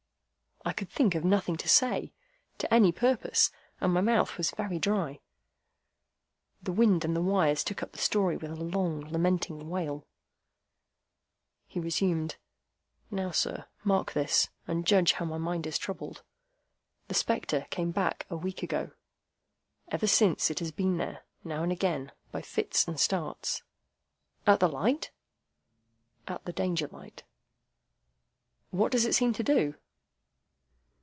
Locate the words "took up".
7.63-7.93